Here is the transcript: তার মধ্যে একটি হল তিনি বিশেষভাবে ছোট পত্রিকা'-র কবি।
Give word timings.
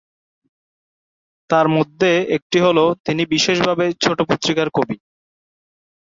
তার 1.49 1.67
মধ্যে 1.69 2.11
একটি 2.37 2.57
হল 2.59 2.77
তিনি 3.05 3.23
বিশেষভাবে 3.33 3.85
ছোট 4.03 4.17
পত্রিকা'-র 4.29 4.69
কবি। 4.73 4.97